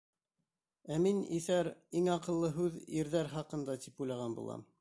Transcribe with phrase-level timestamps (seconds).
[0.95, 1.69] Ә мин, иҫәр,
[2.01, 4.71] иң аҡыллы һүҙ ирҙәр хаҡында, тип уйлаған булам...